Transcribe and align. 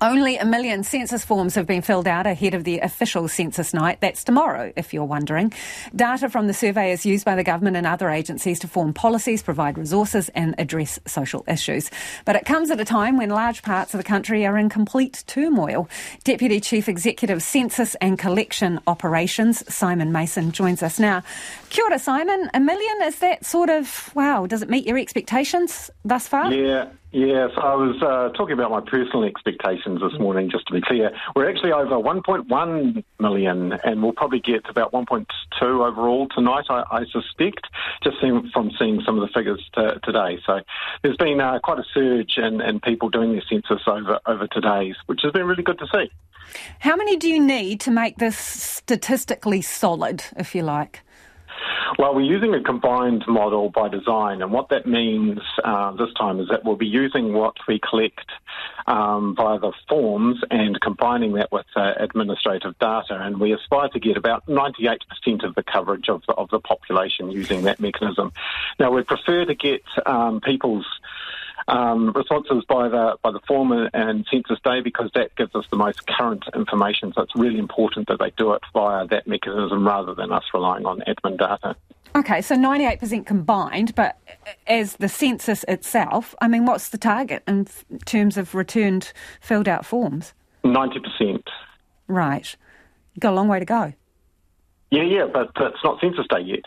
Only 0.00 0.36
a 0.36 0.44
million 0.44 0.82
census 0.82 1.24
forms 1.24 1.54
have 1.54 1.66
been 1.66 1.82
filled 1.82 2.06
out 2.06 2.26
ahead 2.26 2.54
of 2.54 2.64
the 2.64 2.80
official 2.80 3.28
census 3.28 3.72
night. 3.74 4.00
That's 4.00 4.24
tomorrow, 4.24 4.72
if 4.76 4.92
you're 4.92 5.04
wondering. 5.04 5.52
Data 5.94 6.28
from 6.28 6.46
the 6.46 6.54
survey 6.54 6.92
is 6.92 7.06
used 7.06 7.24
by 7.24 7.36
the 7.36 7.44
government 7.44 7.76
and 7.76 7.86
other 7.86 8.10
agencies 8.10 8.58
to 8.60 8.68
form 8.68 8.92
policies, 8.92 9.42
provide 9.42 9.78
resources, 9.78 10.28
and 10.30 10.54
address 10.58 10.98
social 11.06 11.44
issues. 11.46 11.90
But 12.24 12.36
it 12.36 12.44
comes 12.44 12.70
at 12.70 12.80
a 12.80 12.84
time 12.84 13.16
when 13.16 13.30
large 13.30 13.62
parts 13.62 13.94
of 13.94 13.98
the 13.98 14.04
country 14.04 14.46
are 14.46 14.58
in 14.58 14.68
complete 14.68 15.24
turmoil. 15.26 15.88
Deputy 16.24 16.60
Chief 16.60 16.88
Executive 16.88 17.42
Census 17.42 17.94
and 17.96 18.18
Collection 18.18 18.80
Operations, 18.86 19.62
Simon 19.72 20.12
Mason, 20.12 20.52
joins 20.52 20.82
us 20.82 20.98
now. 20.98 21.22
Kia 21.70 21.84
ora, 21.84 21.98
Simon. 21.98 22.50
A 22.54 22.60
million, 22.60 23.02
is 23.02 23.18
that 23.20 23.44
sort 23.44 23.70
of, 23.70 24.10
wow, 24.14 24.46
does 24.46 24.62
it 24.62 24.70
meet 24.70 24.86
your 24.86 24.98
expectations 24.98 25.90
thus 26.04 26.28
far? 26.28 26.52
Yeah. 26.52 26.88
Yes, 27.14 27.50
I 27.56 27.76
was 27.76 27.94
uh, 28.02 28.36
talking 28.36 28.54
about 28.54 28.72
my 28.72 28.80
personal 28.80 29.22
expectations 29.22 30.00
this 30.00 30.18
morning, 30.18 30.50
just 30.50 30.66
to 30.66 30.72
be 30.72 30.80
clear. 30.80 31.12
We're 31.36 31.48
actually 31.48 31.70
over 31.70 31.94
1.1 31.94 33.04
million, 33.20 33.72
and 33.84 34.02
we'll 34.02 34.14
probably 34.14 34.40
get 34.40 34.68
about 34.68 34.90
1.2 34.90 35.24
overall 35.62 36.26
tonight, 36.34 36.64
I, 36.68 36.82
I 36.90 37.04
suspect, 37.12 37.68
just 38.02 38.16
seeing, 38.20 38.50
from 38.52 38.72
seeing 38.80 39.00
some 39.06 39.16
of 39.16 39.28
the 39.28 39.32
figures 39.32 39.62
to, 39.74 40.00
today. 40.02 40.40
So 40.44 40.58
there's 41.04 41.16
been 41.16 41.40
uh, 41.40 41.60
quite 41.62 41.78
a 41.78 41.84
surge 41.94 42.36
in, 42.36 42.60
in 42.60 42.80
people 42.80 43.10
doing 43.10 43.30
their 43.30 43.44
census 43.48 43.86
over, 43.86 44.18
over 44.26 44.48
today's, 44.48 44.96
which 45.06 45.20
has 45.22 45.30
been 45.30 45.46
really 45.46 45.62
good 45.62 45.78
to 45.78 45.86
see. 45.94 46.10
How 46.80 46.96
many 46.96 47.16
do 47.16 47.28
you 47.28 47.40
need 47.40 47.78
to 47.82 47.92
make 47.92 48.16
this 48.18 48.36
statistically 48.36 49.62
solid, 49.62 50.24
if 50.36 50.52
you 50.52 50.64
like? 50.64 51.03
Well, 51.98 52.14
we're 52.14 52.22
using 52.22 52.54
a 52.54 52.62
combined 52.62 53.24
model 53.26 53.70
by 53.70 53.88
design, 53.88 54.42
and 54.42 54.52
what 54.52 54.68
that 54.70 54.86
means 54.86 55.38
uh, 55.62 55.92
this 55.92 56.12
time 56.14 56.40
is 56.40 56.48
that 56.48 56.64
we'll 56.64 56.76
be 56.76 56.86
using 56.86 57.32
what 57.32 57.56
we 57.68 57.78
collect 57.78 58.30
um, 58.86 59.34
via 59.36 59.58
the 59.58 59.72
forms 59.88 60.40
and 60.50 60.80
combining 60.80 61.34
that 61.34 61.50
with 61.52 61.66
uh, 61.76 61.92
administrative 61.98 62.78
data, 62.78 63.18
and 63.20 63.40
we 63.40 63.52
aspire 63.52 63.88
to 63.88 64.00
get 64.00 64.16
about 64.16 64.46
98% 64.46 64.98
of 65.44 65.54
the 65.54 65.62
coverage 65.62 66.08
of 66.08 66.22
the, 66.26 66.34
of 66.34 66.50
the 66.50 66.60
population 66.60 67.30
using 67.30 67.62
that 67.62 67.80
mechanism. 67.80 68.32
Now, 68.78 68.90
we 68.90 69.02
prefer 69.02 69.44
to 69.44 69.54
get 69.54 69.82
um, 70.06 70.40
people's 70.40 70.86
um, 71.68 72.12
responses 72.12 72.64
by 72.68 72.88
the 72.88 73.16
by 73.22 73.30
the 73.30 73.40
form 73.46 73.72
and 73.72 74.26
census 74.30 74.58
day 74.64 74.80
because 74.80 75.10
that 75.14 75.34
gives 75.36 75.54
us 75.54 75.64
the 75.70 75.76
most 75.76 76.06
current 76.06 76.44
information. 76.54 77.12
So 77.14 77.22
it's 77.22 77.34
really 77.34 77.58
important 77.58 78.08
that 78.08 78.18
they 78.18 78.30
do 78.36 78.52
it 78.52 78.62
via 78.72 79.06
that 79.08 79.26
mechanism 79.26 79.86
rather 79.86 80.14
than 80.14 80.32
us 80.32 80.44
relying 80.52 80.86
on 80.86 81.00
admin 81.00 81.38
data. 81.38 81.76
Okay, 82.16 82.42
so 82.42 82.54
98% 82.54 83.26
combined, 83.26 83.92
but 83.96 84.16
as 84.68 84.96
the 84.96 85.08
census 85.08 85.64
itself, 85.66 86.32
I 86.40 86.46
mean, 86.46 86.64
what's 86.64 86.90
the 86.90 86.98
target 86.98 87.42
in 87.48 87.66
terms 88.04 88.36
of 88.36 88.54
returned 88.54 89.12
filled 89.40 89.66
out 89.66 89.84
forms? 89.84 90.32
90%. 90.64 91.42
Right. 92.06 92.54
You've 93.14 93.20
got 93.20 93.32
a 93.32 93.36
long 93.36 93.48
way 93.48 93.58
to 93.58 93.64
go. 93.64 93.92
Yeah, 94.92 95.02
yeah, 95.02 95.26
but 95.32 95.50
it's 95.56 95.82
not 95.82 96.00
census 96.00 96.26
day 96.28 96.42
yet. 96.42 96.64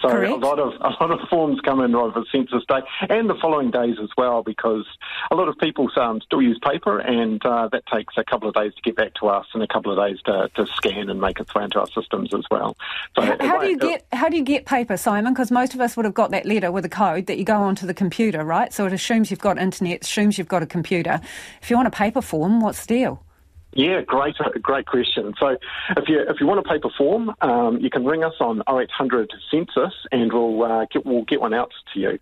So 0.00 0.08
Correct. 0.08 0.32
a 0.32 0.36
lot 0.36 0.58
of 0.58 0.74
a 0.80 0.90
lot 1.02 1.10
of 1.10 1.28
forms 1.28 1.60
come 1.60 1.80
in 1.80 1.94
over 1.94 2.22
Census 2.30 2.64
Day 2.68 2.80
and 3.08 3.28
the 3.28 3.34
following 3.34 3.70
days 3.70 3.96
as 4.00 4.10
well, 4.16 4.42
because 4.42 4.86
a 5.30 5.34
lot 5.34 5.48
of 5.48 5.58
people 5.58 5.88
um, 5.96 6.20
still 6.20 6.40
use 6.40 6.58
paper, 6.62 6.98
and 6.98 7.44
uh, 7.44 7.68
that 7.72 7.84
takes 7.86 8.14
a 8.16 8.24
couple 8.24 8.48
of 8.48 8.54
days 8.54 8.72
to 8.74 8.82
get 8.82 8.96
back 8.96 9.14
to 9.14 9.28
us, 9.28 9.46
and 9.54 9.62
a 9.62 9.66
couple 9.66 9.90
of 9.92 9.98
days 10.08 10.20
to, 10.26 10.48
to 10.54 10.66
scan 10.66 11.10
and 11.10 11.20
make 11.20 11.40
its 11.40 11.54
way 11.54 11.64
into 11.64 11.80
our 11.80 11.88
systems 11.88 12.32
as 12.32 12.44
well. 12.50 12.76
So 13.16 13.22
how, 13.22 13.36
how 13.40 13.58
do 13.58 13.68
you 13.68 13.78
get 13.78 14.06
how 14.12 14.28
do 14.28 14.36
you 14.36 14.44
get 14.44 14.66
paper, 14.66 14.96
Simon? 14.96 15.32
Because 15.32 15.50
most 15.50 15.74
of 15.74 15.80
us 15.80 15.96
would 15.96 16.04
have 16.04 16.14
got 16.14 16.30
that 16.30 16.46
letter 16.46 16.70
with 16.70 16.84
a 16.84 16.88
code 16.88 17.26
that 17.26 17.38
you 17.38 17.44
go 17.44 17.56
onto 17.56 17.86
the 17.86 17.94
computer, 17.94 18.44
right? 18.44 18.72
So 18.72 18.86
it 18.86 18.92
assumes 18.92 19.30
you've 19.30 19.40
got 19.40 19.58
internet, 19.58 20.02
assumes 20.02 20.38
you've 20.38 20.48
got 20.48 20.62
a 20.62 20.66
computer. 20.66 21.20
If 21.60 21.70
you 21.70 21.76
want 21.76 21.88
a 21.88 21.92
paper 21.92 22.22
form, 22.22 22.60
what's 22.60 22.86
the 22.86 22.94
deal? 22.94 23.22
Yeah, 23.72 24.00
great, 24.00 24.34
great 24.62 24.86
question. 24.86 25.34
So, 25.38 25.56
if 25.96 26.08
you 26.08 26.20
if 26.28 26.40
you 26.40 26.46
want 26.46 26.60
a 26.60 26.68
paper 26.68 26.88
form, 26.96 27.34
um, 27.42 27.78
you 27.78 27.90
can 27.90 28.04
ring 28.04 28.24
us 28.24 28.34
on 28.40 28.62
0800 28.68 29.30
census, 29.50 29.94
and 30.10 30.32
we'll 30.32 30.62
uh, 30.62 30.86
get 30.90 31.04
we'll 31.04 31.24
get 31.24 31.40
one 31.40 31.54
out 31.54 31.72
to 31.92 32.00
you. 32.00 32.18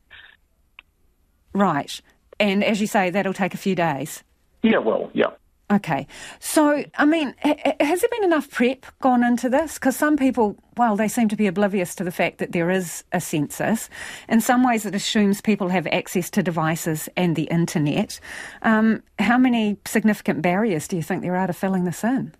Right, 1.54 2.00
and 2.40 2.64
as 2.64 2.80
you 2.80 2.86
say, 2.86 3.10
that'll 3.10 3.32
take 3.32 3.54
a 3.54 3.58
few 3.58 3.74
days. 3.74 4.24
Yeah, 4.62 4.78
well, 4.78 5.10
yeah. 5.14 5.30
Okay. 5.68 6.06
So, 6.38 6.84
I 6.96 7.04
mean, 7.04 7.34
has 7.42 8.00
there 8.00 8.10
been 8.10 8.24
enough 8.24 8.48
prep 8.50 8.86
gone 9.00 9.24
into 9.24 9.48
this? 9.48 9.74
Because 9.74 9.96
some 9.96 10.16
people, 10.16 10.56
well, 10.76 10.94
they 10.94 11.08
seem 11.08 11.28
to 11.28 11.36
be 11.36 11.48
oblivious 11.48 11.96
to 11.96 12.04
the 12.04 12.12
fact 12.12 12.38
that 12.38 12.52
there 12.52 12.70
is 12.70 13.02
a 13.12 13.20
census. 13.20 13.90
In 14.28 14.40
some 14.40 14.62
ways, 14.62 14.86
it 14.86 14.94
assumes 14.94 15.40
people 15.40 15.68
have 15.68 15.88
access 15.88 16.30
to 16.30 16.42
devices 16.42 17.08
and 17.16 17.34
the 17.34 17.44
internet. 17.44 18.20
Um, 18.62 19.02
how 19.18 19.38
many 19.38 19.76
significant 19.86 20.40
barriers 20.40 20.86
do 20.86 20.94
you 20.96 21.02
think 21.02 21.22
there 21.22 21.36
are 21.36 21.48
to 21.48 21.52
filling 21.52 21.82
this 21.82 22.04
in? 22.04 22.32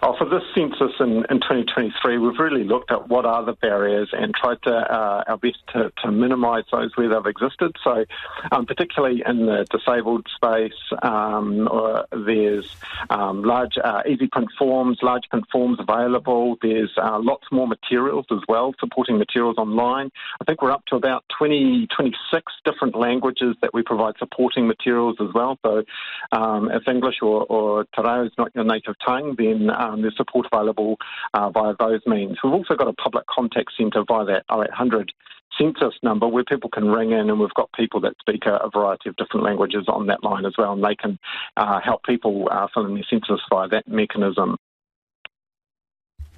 Oh, 0.00 0.14
for 0.16 0.28
this 0.28 0.42
census 0.54 0.92
in, 1.00 1.26
in 1.28 1.40
2023, 1.40 2.18
we've 2.18 2.38
really 2.38 2.62
looked 2.62 2.92
at 2.92 3.08
what 3.08 3.26
are 3.26 3.44
the 3.44 3.54
barriers 3.54 4.08
and 4.12 4.32
tried 4.32 4.62
to 4.62 4.70
uh, 4.70 5.24
our 5.26 5.36
best 5.36 5.58
to, 5.72 5.90
to 6.02 6.12
minimise 6.12 6.62
those 6.70 6.96
where 6.96 7.08
they've 7.08 7.26
existed. 7.26 7.74
So, 7.82 8.04
um, 8.52 8.64
particularly 8.64 9.24
in 9.26 9.46
the 9.46 9.66
disabled 9.70 10.28
space, 10.36 10.78
um, 11.02 11.68
there's 12.12 12.70
um, 13.10 13.42
large 13.42 13.76
uh, 13.82 14.02
easy 14.08 14.28
print 14.28 14.48
forms, 14.56 14.98
large 15.02 15.28
print 15.30 15.46
forms 15.50 15.78
available. 15.80 16.56
There's 16.62 16.92
uh, 16.96 17.18
lots 17.20 17.46
more 17.50 17.66
materials 17.66 18.26
as 18.30 18.40
well, 18.48 18.74
supporting 18.78 19.18
materials 19.18 19.56
online. 19.58 20.12
I 20.40 20.44
think 20.44 20.62
we're 20.62 20.70
up 20.70 20.84
to 20.86 20.96
about 20.96 21.24
20, 21.38 21.88
26 21.88 22.52
different 22.64 22.96
languages 22.96 23.56
that 23.62 23.74
we 23.74 23.82
provide 23.82 24.14
supporting 24.18 24.68
materials 24.68 25.16
as 25.20 25.34
well. 25.34 25.58
So, 25.64 25.82
um, 26.30 26.70
if 26.70 26.86
English 26.86 27.16
or, 27.20 27.44
or 27.46 27.84
Te 27.96 28.02
Reo 28.02 28.26
is 28.26 28.32
not 28.38 28.52
your 28.54 28.64
native 28.64 28.94
tongue, 29.04 29.34
then 29.36 29.70
um, 29.88 30.02
there's 30.02 30.16
support 30.16 30.46
available 30.52 30.96
uh, 31.34 31.50
via 31.50 31.74
those 31.78 32.00
means. 32.06 32.38
We've 32.42 32.52
also 32.52 32.74
got 32.74 32.88
a 32.88 32.92
public 32.92 33.26
contact 33.26 33.72
centre 33.76 34.04
via 34.06 34.24
that 34.26 34.44
0800 34.52 35.12
census 35.58 35.94
number 36.02 36.28
where 36.28 36.44
people 36.44 36.70
can 36.70 36.88
ring 36.88 37.12
in, 37.12 37.30
and 37.30 37.40
we've 37.40 37.54
got 37.54 37.70
people 37.72 38.00
that 38.00 38.14
speak 38.20 38.46
a, 38.46 38.56
a 38.56 38.70
variety 38.70 39.08
of 39.08 39.16
different 39.16 39.44
languages 39.44 39.84
on 39.88 40.06
that 40.06 40.22
line 40.22 40.44
as 40.44 40.54
well, 40.58 40.72
and 40.72 40.84
they 40.84 40.94
can 40.94 41.18
uh, 41.56 41.80
help 41.80 42.02
people 42.04 42.48
uh, 42.50 42.66
fill 42.72 42.86
in 42.86 42.94
their 42.94 43.04
census 43.08 43.40
via 43.50 43.68
that 43.68 43.88
mechanism. 43.88 44.56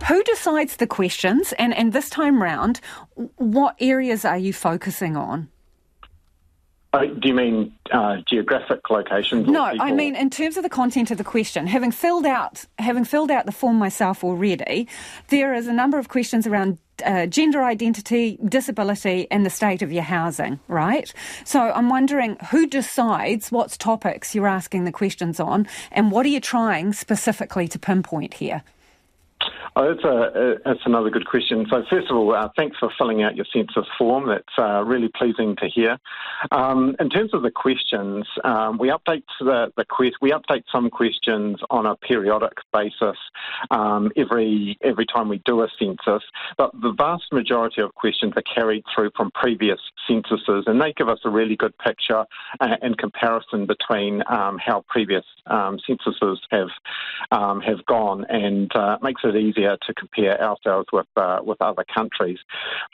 Who 0.08 0.22
decides 0.22 0.76
the 0.76 0.86
questions? 0.86 1.52
And, 1.58 1.74
and 1.74 1.92
this 1.92 2.08
time 2.08 2.42
round, 2.42 2.80
what 3.36 3.76
areas 3.80 4.24
are 4.24 4.38
you 4.38 4.52
focusing 4.52 5.16
on? 5.16 5.48
Uh, 6.92 7.04
do 7.04 7.28
you 7.28 7.34
mean 7.34 7.72
uh, 7.92 8.16
geographic 8.28 8.90
locations? 8.90 9.46
No, 9.46 9.62
I 9.62 9.92
mean 9.92 10.16
in 10.16 10.28
terms 10.28 10.56
of 10.56 10.64
the 10.64 10.68
content 10.68 11.12
of 11.12 11.18
the 11.18 11.24
question. 11.24 11.68
Having 11.68 11.92
filled 11.92 12.26
out 12.26 12.64
having 12.80 13.04
filled 13.04 13.30
out 13.30 13.46
the 13.46 13.52
form 13.52 13.76
myself 13.76 14.24
already, 14.24 14.88
there 15.28 15.54
is 15.54 15.68
a 15.68 15.72
number 15.72 15.98
of 15.98 16.08
questions 16.08 16.48
around 16.48 16.78
uh, 17.04 17.26
gender 17.26 17.62
identity, 17.62 18.38
disability, 18.44 19.28
and 19.30 19.46
the 19.46 19.50
state 19.50 19.82
of 19.82 19.92
your 19.92 20.02
housing. 20.02 20.58
Right. 20.66 21.12
So 21.44 21.60
I'm 21.60 21.88
wondering 21.88 22.36
who 22.50 22.66
decides 22.66 23.52
what 23.52 23.70
topics 23.78 24.34
you're 24.34 24.48
asking 24.48 24.84
the 24.84 24.92
questions 24.92 25.38
on, 25.38 25.68
and 25.92 26.10
what 26.10 26.26
are 26.26 26.30
you 26.30 26.40
trying 26.40 26.92
specifically 26.92 27.68
to 27.68 27.78
pinpoint 27.78 28.34
here? 28.34 28.64
Oh, 29.76 29.94
that's, 29.94 30.04
a, 30.04 30.54
that's 30.64 30.81
another 30.84 31.10
good 31.10 31.26
question. 31.26 31.64
So, 31.70 31.84
first 31.88 32.10
of 32.10 32.16
all, 32.16 32.34
uh, 32.34 32.48
thanks 32.56 32.76
for 32.78 32.91
filling 32.98 33.22
out 33.22 33.36
your 33.36 33.47
census 33.53 33.86
form. 33.97 34.26
That's 34.26 34.58
uh, 34.58 34.82
really 34.84 35.08
pleasing 35.14 35.54
to 35.56 35.69
hear. 35.69 35.97
Um, 36.50 36.97
in 36.98 37.08
terms 37.08 37.32
of 37.34 37.42
the 37.42 37.53
questions, 37.53 38.26
um, 38.42 38.78
we 38.78 38.88
update 38.88 39.22
the, 39.38 39.72
the 39.76 39.84
quest, 39.84 40.16
we 40.20 40.32
update 40.32 40.64
some 40.72 40.91
questions 40.91 41.59
on 41.70 41.86
a 41.86 41.94
periodic 41.94 42.54
basis 42.72 43.16
um, 43.70 44.10
every 44.16 44.76
every 44.82 45.06
time 45.06 45.28
we 45.28 45.41
do 45.44 45.62
a 45.62 45.69
census. 45.78 46.25
But 46.59 46.72
the 46.72 46.92
vast 46.92 47.32
majority 47.32 47.80
of 47.80 47.94
questions 47.94 48.32
are 48.34 48.42
carried 48.42 48.82
through 48.92 49.10
from 49.16 49.30
previous 49.32 49.78
censuses, 50.09 50.64
and 50.66 50.80
they 50.80 50.92
give 50.94 51.09
us 51.09 51.20
a 51.25 51.30
really 51.30 51.56
good 51.56 51.76
picture 51.78 52.25
uh, 52.60 52.76
in 52.82 52.94
comparison 52.94 53.66
between 53.66 54.22
um, 54.28 54.59
how 54.59 54.84
previous 54.88 55.25
um, 55.47 55.78
censuses 55.86 56.41
have 56.50 56.71
um, 57.30 57.60
have 57.60 57.86
gone, 57.86 58.24
and 58.28 58.74
uh, 58.74 58.98
makes 59.00 59.22
it 59.22 59.36
easier 59.36 59.59
easier 59.60 59.77
to 59.86 59.95
compare 59.95 60.41
ourselves 60.42 60.89
with 60.92 61.07
uh, 61.16 61.39
with 61.42 61.60
other 61.60 61.84
countries. 61.95 62.39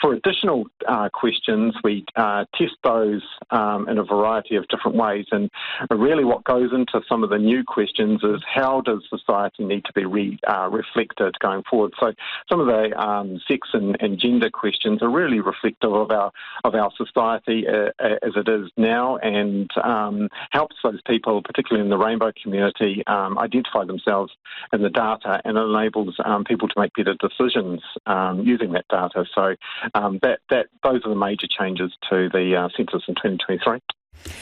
For 0.01 0.15
additional 0.15 0.65
uh, 0.87 1.09
questions, 1.13 1.75
we 1.83 2.05
uh, 2.17 2.45
test 2.55 2.75
those 2.85 3.23
um, 3.51 3.89
in 3.89 3.99
a 3.99 4.05
variety 4.05 4.57
of 4.57 4.67
different 4.69 4.97
ways, 4.97 5.27
and 5.31 5.51
really 5.91 6.25
what 6.25 6.45
goes 6.45 6.71
into 6.73 7.01
some 7.09 7.23
of 7.23 7.31
the 7.31 7.39
new 7.39 7.65
questions 7.65 8.23
is 8.23 8.43
how 8.53 8.81
does 8.81 9.03
society 9.09 9.65
need 9.65 9.85
to 9.85 9.93
be 9.93 10.05
re, 10.05 10.39
uh, 10.49 10.69
reflected 10.71 11.39
going 11.41 11.63
forward. 11.69 11.93
So 12.01 12.13
some 12.49 12.61
of 12.61 12.67
the 12.67 12.99
um, 13.01 13.41
sex 13.49 13.69
and, 13.73 13.97
and, 14.01 14.17
gender 14.17 14.49
questions 14.49 15.03
are 15.03 15.11
really 15.11 15.41
reflective 15.41 15.93
of 15.93 16.11
our 16.11 16.33
of 16.65 16.75
our 16.75 16.91
society 16.97 17.67
uh, 17.69 17.91
as 18.01 18.33
it 18.35 18.49
is 18.49 18.71
now, 18.77 19.17
and 19.19 19.71
um, 19.83 20.29
helps 20.51 20.77
those 20.83 21.01
people, 21.07 21.43
particularly 21.43 21.85
in 21.85 21.91
the 21.91 21.99
rainbow 21.99 22.33
community, 22.43 23.03
um, 23.07 23.39
identify 23.39 23.85
themselves 23.85 24.33
in 24.73 24.83
the 24.83 24.89
data 24.89 25.41
and 25.45 25.59
enables 25.59 26.17
um, 26.25 26.45
people 26.45 26.56
people 26.57 26.69
to 26.69 26.81
make 26.81 26.93
better 26.95 27.15
decisions 27.15 27.83
um, 28.07 28.41
using 28.41 28.73
that 28.73 28.87
data. 28.89 29.25
So 29.35 29.55
um, 29.95 30.19
that 30.23 30.41
that 30.51 30.67
those 30.83 31.03
are 31.05 31.11
the 31.11 31.17
major 31.17 31.47
changes 31.47 31.93
to 32.11 32.29
the 32.33 32.57
uh, 32.57 32.69
census 32.77 33.03
in 33.09 33.15
2023. 33.15 33.81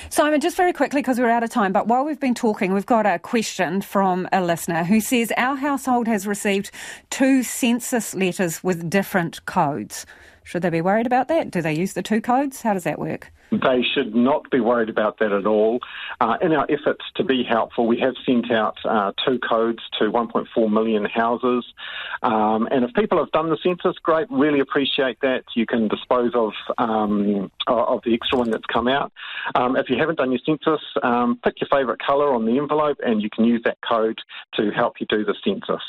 Simon, 0.09 0.41
just 0.41 0.57
very 0.57 0.73
quickly 0.73 1.01
because 1.01 1.19
we're 1.19 1.29
out 1.29 1.43
of 1.43 1.51
time, 1.51 1.73
but 1.73 1.89
while 1.89 2.05
we've 2.05 2.21
been 2.21 2.35
talking, 2.35 2.73
we've 2.73 2.87
got 2.87 3.07
a 3.07 3.19
question 3.19 3.83
from 3.83 4.29
a 4.33 4.43
listener 4.43 4.85
who 4.85 5.01
says 5.01 5.33
our 5.37 5.57
household 5.57 6.07
has 6.07 6.27
received 6.27 6.71
two 7.11 7.43
census 7.43 8.15
letters 8.15 8.63
with 8.63 8.89
different 8.89 9.45
codes. 9.47 10.07
Should 10.45 10.61
they 10.61 10.71
be 10.71 10.83
worried 10.83 11.07
about 11.07 11.29
that? 11.29 11.51
Do 11.51 11.63
they 11.63 11.73
use 11.73 11.95
the 11.95 12.03
two 12.03 12.21
codes? 12.21 12.61
How 12.61 12.75
does 12.75 12.85
that 12.85 12.99
work? 12.99 13.33
They 13.51 13.83
should 13.83 14.15
not 14.15 14.51
be 14.51 14.61
worried 14.61 14.91
about 14.91 15.19
that 15.19 15.33
at 15.33 15.47
all. 15.47 15.81
Uh, 16.21 16.37
in 16.43 16.53
our 16.53 16.67
efforts 16.69 17.05
to 17.17 17.25
be 17.25 17.43
helpful, 17.43 17.87
we 17.87 17.99
have 18.01 18.15
sent 18.27 18.51
out 18.53 18.77
uh, 18.85 19.13
two 19.25 19.39
codes 19.39 19.81
to 19.99 20.11
1.4 20.11 20.71
million 20.71 21.07
houses. 21.07 21.65
Um, 22.23 22.69
and 22.71 22.85
if 22.85 22.93
people 22.95 23.19
have 23.19 23.31
done 23.33 23.49
the 23.49 23.59
census, 23.63 23.97
great, 24.03 24.31
really 24.31 24.61
appreciate 24.61 25.19
that. 25.23 25.45
You 25.57 25.67
can 25.67 25.89
dispose 25.89 26.33
of 26.35 26.53
um, 26.77 27.51
of 27.67 28.01
the 28.05 28.13
extra 28.13 28.39
one 28.39 28.51
that's 28.51 28.67
come 28.67 28.89
out. 28.89 29.13
Um, 29.55 29.77
if 29.77 29.89
you 29.89 29.97
haven't 29.97 30.19
done 30.19 30.31
your 30.31 30.41
census, 30.45 30.83
um, 31.03 31.39
pick 31.43 31.61
your 31.61 31.69
favourite 31.71 32.01
colour 32.05 32.35
on 32.35 32.45
the 32.45 32.59
envelope 32.59 32.99
and 33.05 33.23
you 33.23 33.31
can 33.31 33.45
use 33.45 33.63
that 33.65 33.79
code 33.89 34.19
to 34.55 34.71
help 34.71 35.01
you 35.01 35.07
do 35.09 35.25
the 35.25 35.35
census. 35.43 35.83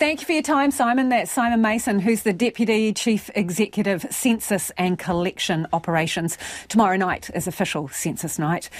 Thank 0.00 0.20
you 0.22 0.26
for 0.26 0.32
your 0.32 0.40
time, 0.40 0.70
Simon. 0.70 1.10
That's 1.10 1.30
Simon 1.30 1.60
Mason, 1.60 1.98
who's 1.98 2.22
the 2.22 2.32
Deputy 2.32 2.94
Chief 2.94 3.28
Executive 3.34 4.06
Census 4.08 4.72
and 4.78 4.98
Collection 4.98 5.66
Operations. 5.74 6.38
Tomorrow 6.68 6.96
night 6.96 7.28
is 7.34 7.46
official 7.46 7.86
census 7.88 8.38
night. 8.38 8.70